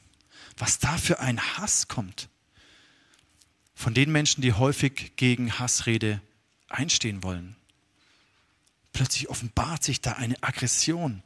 [0.56, 2.30] Was da für ein Hass kommt
[3.82, 6.20] von den Menschen, die häufig gegen Hassrede
[6.68, 7.56] einstehen wollen.
[8.92, 11.20] Plötzlich offenbart sich da eine Aggression,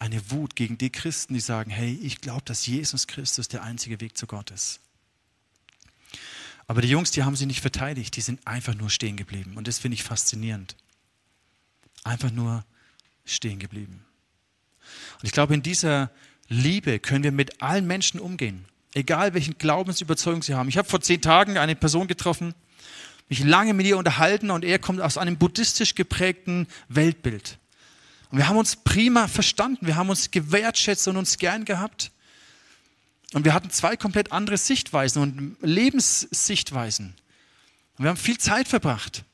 [0.00, 4.00] eine Wut gegen die Christen, die sagen, hey, ich glaube, dass Jesus Christus der einzige
[4.00, 4.80] Weg zu Gott ist.
[6.66, 9.56] Aber die Jungs, die haben sie nicht verteidigt, die sind einfach nur stehen geblieben.
[9.56, 10.74] Und das finde ich faszinierend.
[12.02, 12.64] Einfach nur
[13.24, 14.04] stehen geblieben.
[15.20, 16.10] Und ich glaube, in dieser
[16.48, 18.64] Liebe können wir mit allen Menschen umgehen.
[18.94, 20.68] Egal welchen Glaubensüberzeugung sie haben.
[20.68, 22.54] Ich habe vor zehn Tagen eine Person getroffen,
[23.28, 27.58] mich lange mit ihr unterhalten und er kommt aus einem buddhistisch geprägten Weltbild.
[28.30, 32.10] Und wir haben uns prima verstanden, wir haben uns gewertschätzt und uns gern gehabt.
[33.32, 37.14] Und wir hatten zwei komplett andere Sichtweisen und Lebenssichtweisen.
[37.96, 39.24] Und wir haben viel Zeit verbracht.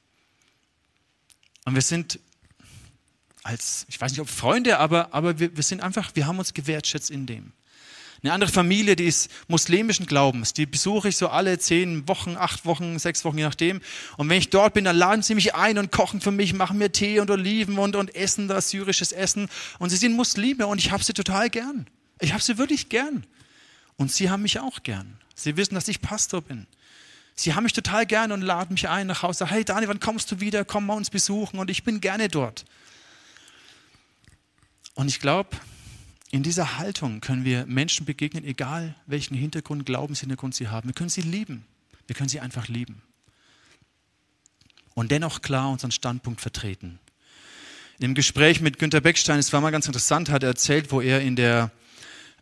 [1.65, 2.21] Und wir sind
[3.43, 6.55] als, ich weiß nicht ob Freunde, aber, aber wir, wir sind einfach, wir haben uns
[6.55, 7.53] gewertschätzt in dem.
[8.23, 12.65] Eine andere Familie, die ist muslimischen Glaubens, die besuche ich so alle zehn Wochen, acht
[12.65, 13.81] Wochen, sechs Wochen, je nachdem.
[14.17, 16.79] Und wenn ich dort bin, dann laden sie mich ein und kochen für mich, machen
[16.79, 19.49] mir Tee und Oliven und, und essen das syrisches Essen.
[19.79, 21.87] Und sie sind Muslime und ich habe sie total gern.
[22.21, 23.25] Ich habe sie wirklich gern.
[23.97, 25.19] Und sie haben mich auch gern.
[25.37, 26.67] Sie wissen, dass ich Pastor bin.
[27.37, 29.49] Sie haben mich total gern und laden mich ein nach Hause.
[29.49, 30.65] Hey Dani, wann kommst du wieder?
[30.65, 31.61] Komm mal uns besuchen.
[31.61, 32.65] Und ich bin gerne dort.
[34.95, 35.51] Und ich glaube,
[36.31, 40.89] in dieser Haltung können wir Menschen begegnen, egal welchen Hintergrund, Glaubenshintergrund sie haben.
[40.89, 41.65] Wir können sie lieben.
[42.07, 43.03] Wir können sie einfach lieben.
[44.95, 46.99] Und dennoch klar unseren Standpunkt vertreten.
[48.01, 51.21] Dem Gespräch mit Günter Beckstein, es war mal ganz interessant, hat er erzählt, wo er
[51.21, 51.71] in der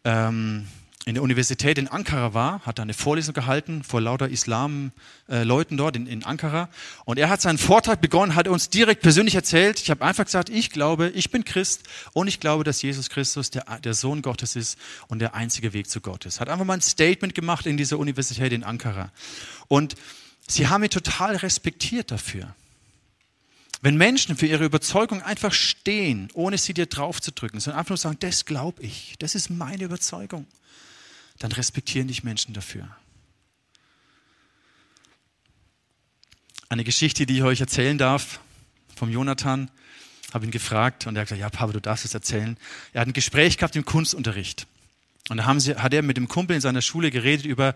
[0.05, 0.67] ähm,
[1.07, 5.95] in der Universität in Ankara war, hat da eine Vorlesung gehalten vor lauter Islam-Leuten dort
[5.95, 6.69] in, in, Ankara.
[7.05, 9.81] Und er hat seinen Vortrag begonnen, hat uns direkt persönlich erzählt.
[9.81, 13.51] Ich habe einfach gesagt, ich glaube, ich bin Christ und ich glaube, dass Jesus Christus
[13.53, 16.41] der, der Sohn Gottes ist und der einzige Weg zu Gott ist.
[16.41, 19.13] Hat einfach mal ein Statement gemacht in dieser Universität in Ankara.
[19.69, 19.95] Und
[20.49, 22.53] sie haben ihn total respektiert dafür.
[23.81, 28.17] Wenn Menschen für ihre Überzeugung einfach stehen, ohne sie dir draufzudrücken, sondern einfach nur sagen,
[28.19, 30.47] das glaube ich, das ist meine Überzeugung
[31.39, 32.89] dann respektieren dich Menschen dafür.
[36.69, 38.41] Eine Geschichte, die ich euch erzählen darf,
[38.97, 39.71] vom Jonathan,
[40.33, 42.57] habe ihn gefragt und er hat gesagt, ja Papa, du darfst es erzählen.
[42.93, 44.67] Er hat ein Gespräch gehabt im Kunstunterricht.
[45.29, 47.75] Und da haben sie, hat er mit dem Kumpel in seiner Schule geredet über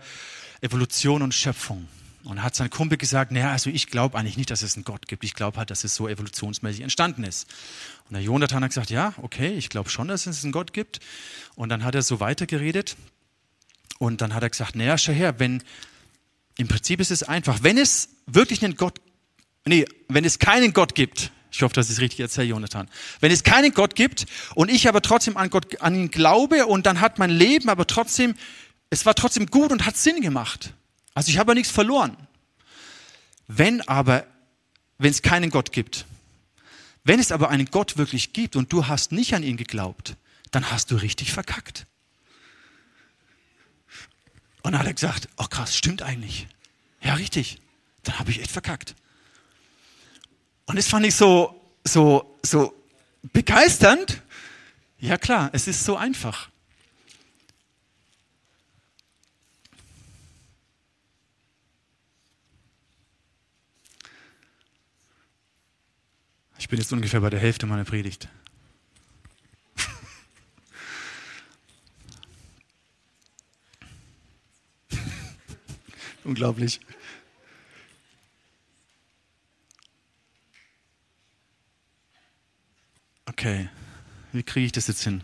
[0.61, 1.87] Evolution und Schöpfung.
[2.23, 5.07] Und hat sein Kumpel gesagt, naja, also ich glaube eigentlich nicht, dass es einen Gott
[5.07, 5.23] gibt.
[5.23, 7.47] Ich glaube halt, dass es so evolutionsmäßig entstanden ist.
[8.07, 10.99] Und der Jonathan hat gesagt, ja, okay, ich glaube schon, dass es einen Gott gibt.
[11.55, 12.95] Und dann hat er so weitergeredet.
[14.01, 15.61] Und dann hat er gesagt, naja, schau her, wenn,
[16.57, 18.99] im Prinzip ist es einfach, wenn es wirklich einen Gott,
[19.63, 22.89] nee, wenn es keinen Gott gibt, ich hoffe, dass ich es richtig erzähle, Jonathan.
[23.19, 26.87] Wenn es keinen Gott gibt und ich aber trotzdem an Gott, an ihn glaube und
[26.87, 28.33] dann hat mein Leben aber trotzdem,
[28.89, 30.73] es war trotzdem gut und hat Sinn gemacht.
[31.13, 32.17] Also ich habe nichts verloren.
[33.47, 34.25] Wenn aber,
[34.97, 36.07] wenn es keinen Gott gibt,
[37.03, 40.15] wenn es aber einen Gott wirklich gibt und du hast nicht an ihn geglaubt,
[40.49, 41.85] dann hast du richtig verkackt.
[44.63, 46.47] Und dann hat er gesagt, oh krass, stimmt eigentlich.
[47.01, 47.59] Ja, richtig.
[48.03, 48.95] Dann habe ich echt verkackt.
[50.65, 52.73] Und das fand ich so, so, so
[53.33, 54.21] begeisternd.
[54.99, 56.49] Ja klar, es ist so einfach.
[66.59, 68.29] Ich bin jetzt ungefähr bei der Hälfte meiner Predigt.
[76.23, 76.79] Unglaublich.
[83.25, 83.69] Okay,
[84.33, 85.21] wie kriege ich das jetzt hin?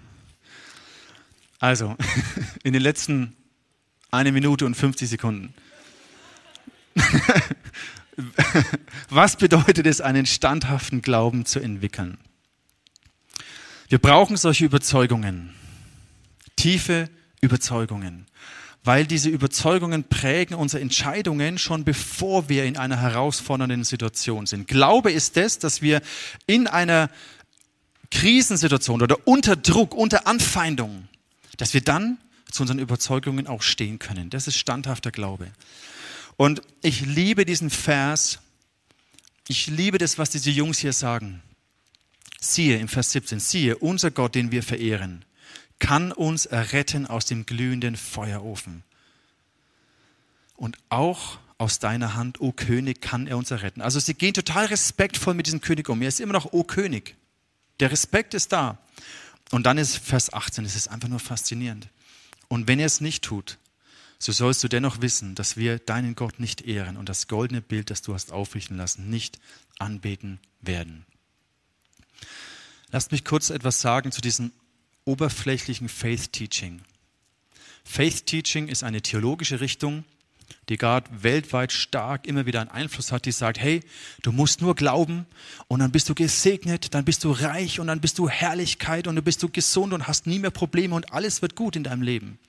[1.60, 1.96] Also,
[2.64, 3.36] in den letzten
[4.12, 5.54] eine Minute und 50 Sekunden.
[9.10, 12.18] Was bedeutet es, einen standhaften Glauben zu entwickeln?
[13.90, 15.54] Wir brauchen solche Überzeugungen,
[16.56, 17.10] tiefe
[17.42, 18.26] Überzeugungen
[18.84, 24.68] weil diese Überzeugungen prägen unsere Entscheidungen schon bevor wir in einer herausfordernden Situation sind.
[24.68, 26.02] Glaube ist es, dass wir
[26.46, 27.10] in einer
[28.12, 31.08] Krisensituation oder unter Druck, unter Anfeindung,
[31.58, 32.18] dass wir dann
[32.52, 34.30] zu unseren Überzeugungen auch stehen können.
[34.30, 35.52] Das ist standhafter Glaube.
[36.38, 38.40] Und ich liebe diesen Vers.
[39.48, 41.42] Ich liebe das, was diese Jungs hier sagen.
[42.40, 45.26] Siehe im Vers 17, siehe, unser Gott, den wir verehren,
[45.80, 48.84] kann uns erretten aus dem glühenden Feuerofen.
[50.56, 53.82] Und auch aus deiner Hand, o König, kann er uns erretten.
[53.82, 56.02] Also sie gehen total respektvoll mit diesem König um.
[56.02, 57.16] Er ist immer noch, o König.
[57.80, 58.78] Der Respekt ist da.
[59.52, 61.90] Und dann ist Vers 18, es ist einfach nur faszinierend.
[62.48, 63.58] Und wenn er es nicht tut,
[64.20, 67.90] so sollst du dennoch wissen, dass wir deinen Gott nicht ehren und das goldene Bild,
[67.92, 69.40] das du hast aufrichten lassen, nicht
[69.78, 71.06] anbeten werden.
[72.92, 74.52] Lasst mich kurz etwas sagen zu diesem
[75.08, 76.82] oberflächlichen Faith Teaching.
[77.84, 80.04] Faith Teaching ist eine theologische Richtung,
[80.70, 83.82] die gerade weltweit stark immer wieder einen Einfluss hat, die sagt, hey,
[84.22, 85.26] du musst nur glauben
[85.68, 89.16] und dann bist du gesegnet, dann bist du reich und dann bist du Herrlichkeit und
[89.16, 92.02] dann bist du gesund und hast nie mehr Probleme und alles wird gut in deinem
[92.02, 92.40] Leben.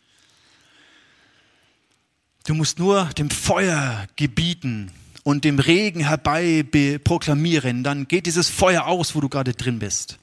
[2.45, 4.91] Du musst nur dem Feuer gebieten
[5.23, 6.65] und dem Regen herbei
[7.05, 10.19] proklamieren, dann geht dieses Feuer aus, wo du gerade drin bist.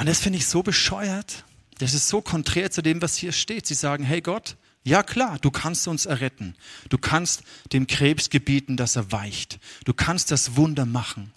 [0.00, 1.44] Und das finde ich so bescheuert.
[1.76, 3.66] Das ist so konträr zu dem, was hier steht.
[3.66, 6.54] Sie sagen, hey Gott, ja klar, du kannst uns erretten.
[6.88, 7.42] Du kannst
[7.74, 9.58] dem Krebs gebieten, dass er weicht.
[9.84, 11.32] Du kannst das Wunder machen.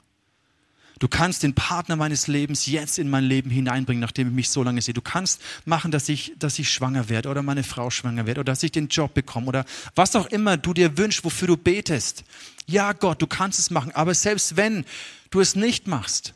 [1.00, 4.64] Du kannst den Partner meines Lebens jetzt in mein Leben hineinbringen, nachdem ich mich so
[4.64, 4.94] lange sehe.
[4.94, 8.54] Du kannst machen, dass ich, dass ich schwanger werde oder meine Frau schwanger wird oder
[8.54, 12.24] dass ich den Job bekomme oder was auch immer du dir wünschst, wofür du betest.
[12.66, 13.92] Ja, Gott, du kannst es machen.
[13.94, 14.86] Aber selbst wenn
[15.32, 16.34] du es nicht machst,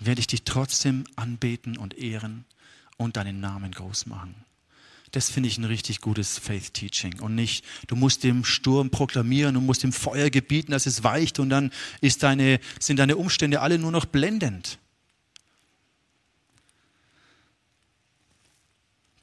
[0.00, 2.44] werde ich dich trotzdem anbeten und ehren
[2.96, 4.34] und deinen Namen groß machen.
[5.12, 7.20] Das finde ich ein richtig gutes Faith Teaching.
[7.20, 11.38] Und nicht, du musst dem Sturm proklamieren, du musst dem Feuer gebieten, dass es weicht
[11.38, 11.72] und dann
[12.20, 14.78] deine, sind deine Umstände alle nur noch blendend.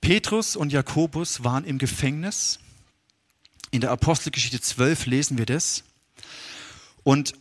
[0.01, 2.59] Petrus und Jakobus waren im Gefängnis.
[3.71, 5.83] In der Apostelgeschichte 12 lesen wir das.
[7.03, 7.33] Und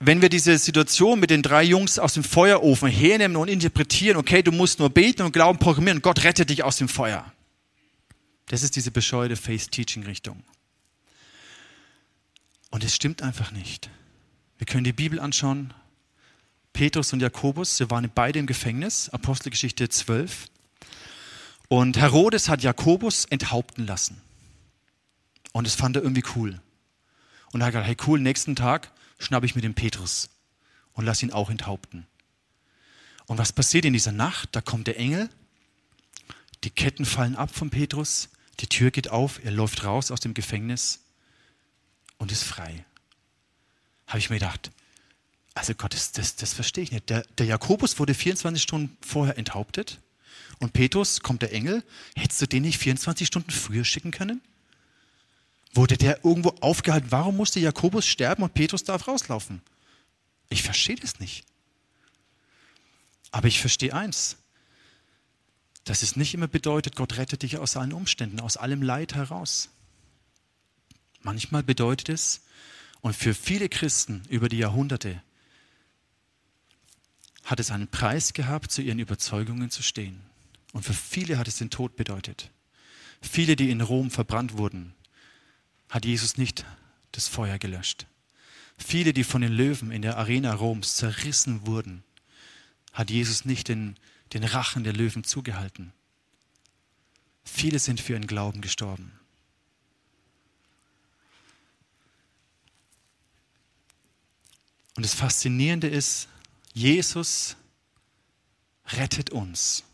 [0.00, 4.42] wenn wir diese Situation mit den drei Jungs aus dem Feuerofen hernehmen und interpretieren, okay,
[4.42, 7.32] du musst nur beten und glauben, programmieren, Gott rettet dich aus dem Feuer.
[8.46, 10.42] Das ist diese bescheuerte Faith-Teaching-Richtung.
[12.70, 13.90] Und es stimmt einfach nicht.
[14.58, 15.74] Wir können die Bibel anschauen.
[16.72, 20.46] Petrus und Jakobus, sie waren beide im Gefängnis, Apostelgeschichte 12.
[21.68, 24.20] Und Herodes hat Jakobus enthaupten lassen.
[25.52, 26.60] Und das fand er irgendwie cool.
[27.52, 30.30] Und er hat gesagt, hey cool, nächsten Tag schnappe ich mir den Petrus
[30.92, 32.06] und lass ihn auch enthaupten.
[33.26, 34.50] Und was passiert in dieser Nacht?
[34.52, 35.28] Da kommt der Engel,
[36.64, 40.34] die Ketten fallen ab von Petrus die Tür geht auf, er läuft raus aus dem
[40.34, 41.00] Gefängnis
[42.18, 42.84] und ist frei.
[44.06, 44.70] Habe ich mir gedacht,
[45.54, 47.10] also Gott, das, das, das verstehe ich nicht.
[47.10, 50.00] Der, der Jakobus wurde 24 Stunden vorher enthauptet
[50.58, 51.84] und Petrus kommt der Engel.
[52.16, 54.40] Hättest du den nicht 24 Stunden früher schicken können?
[55.74, 57.10] Wurde der irgendwo aufgehalten?
[57.10, 59.62] Warum musste Jakobus sterben und Petrus darf rauslaufen?
[60.48, 61.44] Ich verstehe das nicht.
[63.30, 64.38] Aber ich verstehe eins
[65.88, 69.70] dass es nicht immer bedeutet, Gott rettet dich aus allen Umständen, aus allem Leid heraus.
[71.22, 72.42] Manchmal bedeutet es,
[73.00, 75.22] und für viele Christen über die Jahrhunderte
[77.44, 80.20] hat es einen Preis gehabt, zu ihren Überzeugungen zu stehen.
[80.72, 82.50] Und für viele hat es den Tod bedeutet.
[83.22, 84.94] Viele, die in Rom verbrannt wurden,
[85.88, 86.64] hat Jesus nicht
[87.12, 88.06] das Feuer gelöscht.
[88.76, 92.04] Viele, die von den Löwen in der Arena Roms zerrissen wurden,
[92.92, 93.96] hat Jesus nicht den
[94.32, 95.92] den Rachen der Löwen zugehalten.
[97.44, 99.12] Viele sind für ihren Glauben gestorben.
[104.96, 106.28] Und das Faszinierende ist,
[106.74, 107.56] Jesus
[108.88, 109.84] rettet uns.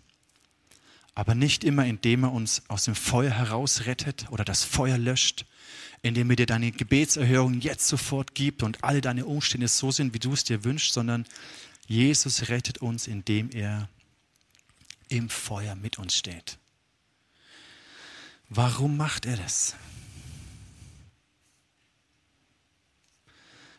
[1.14, 5.46] Aber nicht immer, indem er uns aus dem Feuer herausrettet oder das Feuer löscht,
[6.03, 10.18] indem er dir deine Gebetserhörung jetzt sofort gibt und alle deine Umstände so sind, wie
[10.18, 11.24] du es dir wünschst, sondern
[11.87, 13.88] Jesus rettet uns, indem er
[15.09, 16.59] im Feuer mit uns steht.
[18.48, 19.74] Warum macht er das?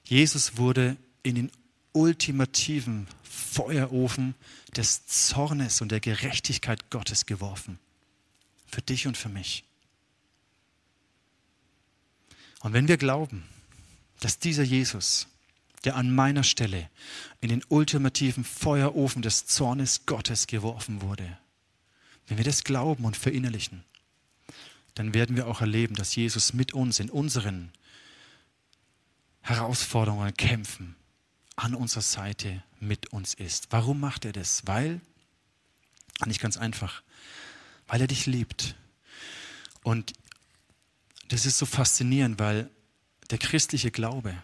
[0.06, 1.52] Jesus wurde in den
[1.96, 4.36] ultimativen Feuerofen
[4.76, 7.80] des Zornes und der Gerechtigkeit Gottes geworfen.
[8.68, 9.64] Für dich und für mich.
[12.62, 13.44] Und wenn wir glauben,
[14.20, 15.28] dass dieser Jesus
[15.86, 16.90] der an meiner Stelle
[17.40, 21.38] in den ultimativen Feuerofen des Zornes Gottes geworfen wurde.
[22.28, 23.84] Wenn wir das glauben und verinnerlichen,
[24.96, 27.72] dann werden wir auch erleben, dass Jesus mit uns in unseren
[29.42, 30.96] Herausforderungen kämpfen,
[31.56, 33.68] an unserer Seite mit uns ist.
[33.72, 34.68] Warum macht er das?
[34.68, 35.02] Weil,
[36.26, 37.02] nicht ganz einfach,
[37.88, 38.76] weil er dich liebt.
[39.84, 40.14] Und
[41.30, 42.70] das ist so faszinierend, weil
[43.30, 44.36] der christliche Glaube,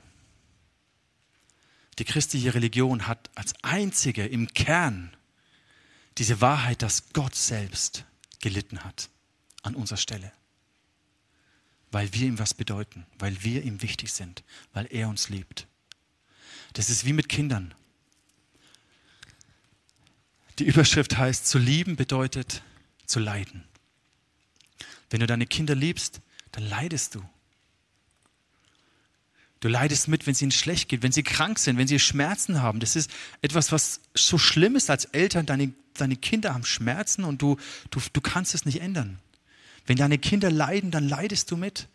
[2.00, 5.15] die christliche Religion hat als einzige im Kern
[6.17, 8.06] diese Wahrheit, dass Gott selbst
[8.39, 9.10] gelitten hat
[9.62, 10.32] an unserer Stelle.
[11.91, 14.43] Weil wir ihm was bedeuten, weil wir ihm wichtig sind,
[14.74, 15.68] weil er uns liebt.
[16.74, 17.74] Das ist wie mit Kindern.
[20.59, 22.61] Die Überschrift heißt, zu lieben bedeutet
[23.05, 23.63] zu leiden.
[25.09, 27.24] Wenn du deine Kinder liebst, dann leidest du.
[29.59, 32.61] Du leidest mit, wenn es ihnen schlecht geht, wenn sie krank sind, wenn sie Schmerzen
[32.61, 32.80] haben.
[32.80, 33.11] Das ist
[33.41, 35.45] etwas, was so schlimm ist als Eltern.
[35.45, 37.57] Deine, deine Kinder haben Schmerzen und du,
[37.91, 39.19] du, du kannst es nicht ändern.
[39.86, 41.88] Wenn deine Kinder leiden, dann leidest du mit.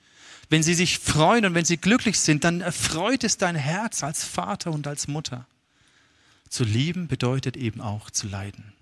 [0.48, 4.24] Wenn sie sich freuen und wenn sie glücklich sind, dann erfreut es dein Herz als
[4.24, 5.46] Vater und als Mutter.
[6.48, 8.72] Zu lieben bedeutet eben auch zu leiden.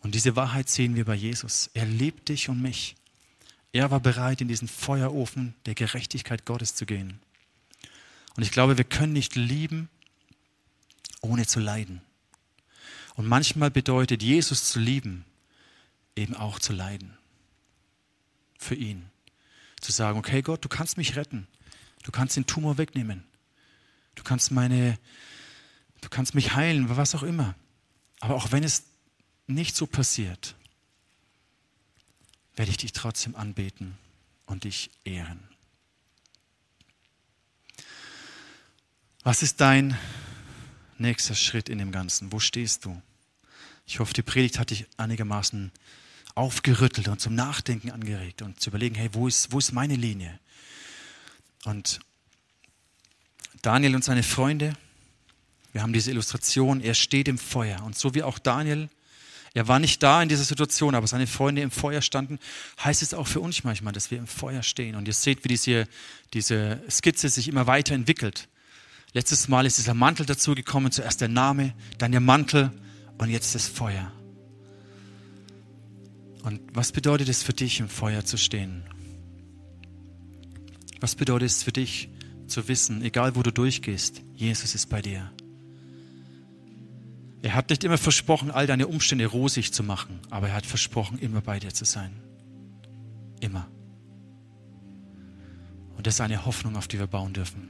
[0.00, 1.70] Und diese Wahrheit sehen wir bei Jesus.
[1.74, 2.94] Er liebt dich und mich.
[3.72, 7.18] Er war bereit, in diesen Feuerofen der Gerechtigkeit Gottes zu gehen.
[8.36, 9.88] Und ich glaube, wir können nicht lieben,
[11.20, 12.00] ohne zu leiden.
[13.16, 15.24] Und manchmal bedeutet Jesus zu lieben,
[16.14, 17.16] eben auch zu leiden.
[18.58, 19.10] Für ihn.
[19.84, 21.46] Zu sagen, okay Gott, du kannst mich retten.
[22.04, 23.22] Du kannst den Tumor wegnehmen.
[24.14, 24.98] Du kannst meine,
[26.00, 27.54] du kannst mich heilen, was auch immer.
[28.20, 28.84] Aber auch wenn es
[29.46, 30.54] nicht so passiert,
[32.56, 33.98] werde ich dich trotzdem anbeten
[34.46, 35.46] und dich ehren.
[39.22, 39.98] Was ist dein
[40.96, 42.32] nächster Schritt in dem Ganzen?
[42.32, 43.02] Wo stehst du?
[43.84, 45.72] Ich hoffe, die Predigt hat dich einigermaßen
[46.34, 50.38] aufgerüttelt und zum Nachdenken angeregt und zu überlegen, hey, wo ist, wo ist meine Linie?
[51.64, 52.00] Und
[53.62, 54.76] Daniel und seine Freunde,
[55.72, 57.82] wir haben diese Illustration, er steht im Feuer.
[57.82, 58.88] Und so wie auch Daniel,
[59.54, 62.38] er war nicht da in dieser Situation, aber seine Freunde im Feuer standen,
[62.82, 64.96] heißt es auch für uns manchmal, dass wir im Feuer stehen.
[64.96, 65.86] Und ihr seht, wie diese,
[66.32, 68.48] diese Skizze sich immer weiterentwickelt.
[69.12, 72.72] Letztes Mal ist dieser Mantel dazu gekommen, zuerst der Name, dann der Mantel
[73.18, 74.12] und jetzt das Feuer.
[76.44, 78.84] Und was bedeutet es für dich, im Feuer zu stehen?
[81.00, 82.10] Was bedeutet es für dich
[82.46, 85.32] zu wissen, egal wo du durchgehst, Jesus ist bei dir?
[87.40, 91.18] Er hat nicht immer versprochen, all deine Umstände rosig zu machen, aber er hat versprochen,
[91.18, 92.12] immer bei dir zu sein.
[93.40, 93.66] Immer.
[95.96, 97.68] Und das ist eine Hoffnung, auf die wir bauen dürfen.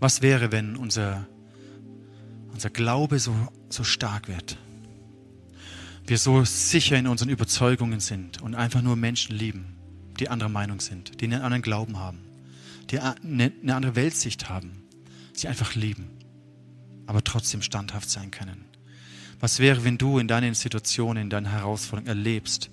[0.00, 1.26] Was wäre, wenn unser,
[2.52, 3.34] unser Glaube so,
[3.68, 4.56] so stark wird?
[6.06, 9.76] Wir so sicher in unseren Überzeugungen sind und einfach nur Menschen lieben,
[10.18, 12.20] die anderer Meinung sind, die einen anderen Glauben haben,
[12.90, 14.84] die eine, eine andere Weltsicht haben,
[15.34, 16.10] sie einfach lieben,
[17.06, 18.64] aber trotzdem standhaft sein können.
[19.40, 22.70] Was wäre, wenn du in deinen Situationen, in deinen Herausforderungen erlebst,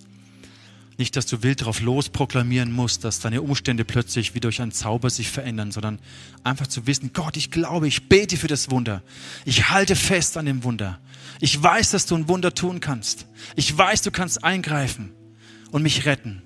[0.98, 4.72] nicht, dass du wild drauf los proklamieren musst, dass deine Umstände plötzlich wie durch einen
[4.72, 6.00] Zauber sich verändern, sondern
[6.44, 9.04] einfach zu wissen, Gott, ich glaube, ich bete für das Wunder.
[9.44, 11.00] Ich halte fest an dem Wunder.
[11.42, 13.28] Ich weiß, dass du ein Wunder tun kannst.
[13.56, 15.12] Ich weiß, du kannst eingreifen
[15.72, 16.42] und mich retten,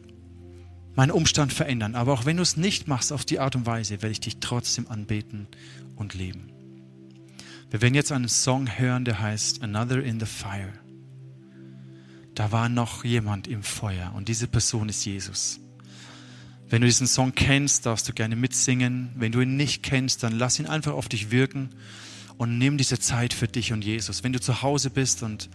[0.96, 1.94] meinen Umstand verändern.
[1.94, 4.38] Aber auch wenn du es nicht machst auf die Art und Weise, werde ich dich
[4.40, 5.48] trotzdem anbeten
[5.96, 6.52] und lieben.
[7.70, 10.74] Wir werden jetzt einen Song hören, der heißt Another in the Fire
[12.40, 15.60] da war noch jemand im Feuer und diese Person ist Jesus.
[16.70, 19.10] Wenn du diesen Song kennst, darfst du gerne mitsingen.
[19.18, 21.72] Wenn du ihn nicht kennst, dann lass ihn einfach auf dich wirken
[22.38, 24.24] und nimm diese Zeit für dich und Jesus.
[24.24, 25.50] Wenn du zu Hause bist und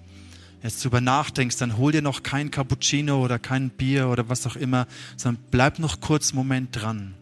[0.62, 4.56] jetzt darüber nachdenkst, dann hol dir noch kein Cappuccino oder kein Bier oder was auch
[4.56, 7.14] immer, sondern bleib noch kurz einen Moment dran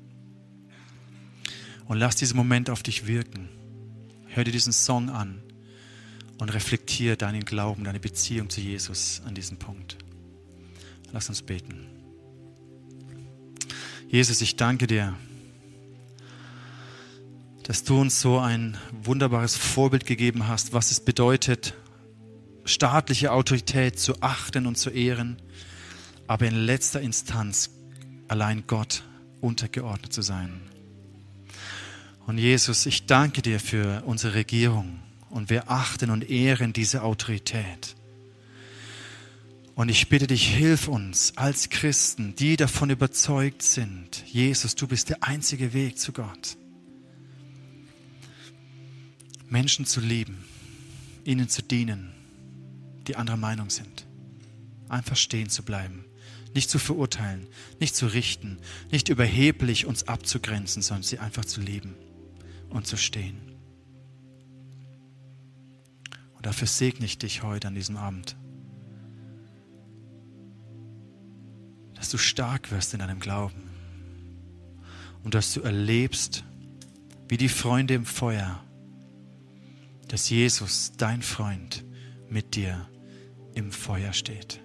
[1.87, 3.49] und lass diesen Moment auf dich wirken.
[4.27, 5.41] Hör dir diesen Song an
[6.39, 9.97] und reflektiere deinen Glauben, deine Beziehung zu Jesus an diesem Punkt.
[11.13, 11.89] Lass uns beten.
[14.09, 15.15] Jesus, ich danke dir,
[17.63, 21.75] dass du uns so ein wunderbares Vorbild gegeben hast, was es bedeutet,
[22.65, 25.41] staatliche Autorität zu achten und zu ehren,
[26.27, 27.71] aber in letzter Instanz
[28.29, 29.05] allein Gott
[29.41, 30.61] untergeordnet zu sein.
[32.27, 35.01] Und Jesus, ich danke dir für unsere Regierung
[35.33, 37.97] und wir achten und ehren diese Autorität.
[39.75, 45.09] Und ich bitte dich, hilf uns als Christen, die davon überzeugt sind, Jesus, du bist
[45.09, 46.59] der einzige Weg zu Gott.
[49.49, 50.45] Menschen zu lieben,
[51.25, 52.13] ihnen zu dienen,
[53.07, 54.07] die anderer Meinung sind.
[54.91, 56.05] Einfach stehen zu bleiben,
[56.55, 57.47] nicht zu verurteilen,
[57.81, 58.59] nicht zu richten,
[58.91, 61.95] nicht überheblich uns abzugrenzen, sondern sie einfach zu lieben
[62.69, 63.52] und zu stehen.
[66.43, 68.37] Und dafür segne ich dich heute an diesem Abend.
[71.95, 73.71] Dass du stark wirst in deinem Glauben.
[75.23, 76.43] Und dass du erlebst,
[77.29, 78.61] wie die Freunde im Feuer,
[80.09, 81.85] dass Jesus, dein Freund,
[82.29, 82.89] mit dir
[83.55, 84.62] im Feuer steht.